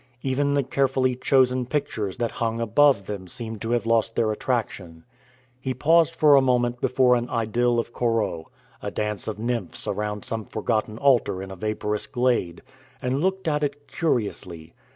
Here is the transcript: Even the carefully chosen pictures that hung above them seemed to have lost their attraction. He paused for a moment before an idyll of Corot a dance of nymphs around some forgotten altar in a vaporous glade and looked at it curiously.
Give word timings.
Even 0.23 0.55
the 0.55 0.63
carefully 0.63 1.15
chosen 1.15 1.63
pictures 1.67 2.17
that 2.17 2.31
hung 2.31 2.59
above 2.59 3.05
them 3.05 3.27
seemed 3.27 3.61
to 3.61 3.69
have 3.69 3.85
lost 3.85 4.15
their 4.15 4.31
attraction. 4.31 5.03
He 5.59 5.75
paused 5.75 6.15
for 6.15 6.35
a 6.35 6.41
moment 6.41 6.81
before 6.81 7.13
an 7.13 7.29
idyll 7.29 7.77
of 7.77 7.93
Corot 7.93 8.45
a 8.81 8.89
dance 8.89 9.27
of 9.27 9.37
nymphs 9.37 9.87
around 9.87 10.25
some 10.25 10.45
forgotten 10.45 10.97
altar 10.97 11.43
in 11.43 11.51
a 11.51 11.55
vaporous 11.55 12.07
glade 12.07 12.63
and 12.99 13.21
looked 13.21 13.47
at 13.47 13.63
it 13.63 13.87
curiously. 13.87 14.73